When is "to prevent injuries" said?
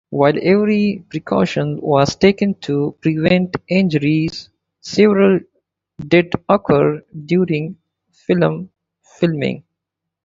2.61-4.49